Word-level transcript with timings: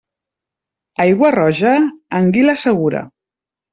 Aigua 1.03 1.31
roja? 1.37 1.75
Anguila 2.23 2.57
segura. 2.67 3.05